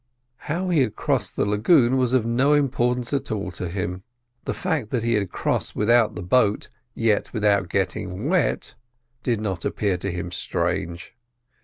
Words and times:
How 0.49 0.69
he 0.69 0.79
had 0.79 0.95
crossed 0.95 1.35
the 1.35 1.45
lagoon 1.45 1.95
was 1.95 2.13
of 2.13 2.25
no 2.25 2.53
importance 2.53 3.13
at 3.13 3.29
all 3.31 3.51
to 3.51 3.69
him; 3.69 4.01
the 4.45 4.53
fact 4.55 4.89
that 4.89 5.03
he 5.03 5.13
had 5.13 5.29
crossed 5.31 5.75
without 5.75 6.15
the 6.15 6.23
boat, 6.23 6.69
yet 6.95 7.31
without 7.33 7.69
getting 7.69 8.27
wet, 8.27 8.73
did 9.21 9.39
not 9.39 9.63
appear 9.63 9.97
to 9.97 10.11
him 10.11 10.31
strange. 10.31 11.13